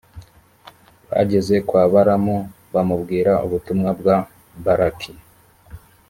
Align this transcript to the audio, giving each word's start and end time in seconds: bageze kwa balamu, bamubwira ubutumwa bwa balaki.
bageze 1.09 1.55
kwa 1.67 1.83
balamu, 1.93 2.37
bamubwira 2.73 3.31
ubutumwa 3.45 3.89
bwa 3.99 4.17
balaki. 4.63 5.11